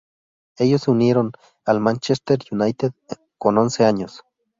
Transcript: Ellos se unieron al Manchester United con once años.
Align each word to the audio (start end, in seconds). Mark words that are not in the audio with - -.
Ellos 0.57 0.81
se 0.81 0.89
unieron 0.89 1.31
al 1.63 1.79
Manchester 1.79 2.39
United 2.51 2.93
con 3.37 3.59
once 3.59 3.85
años. 3.85 4.23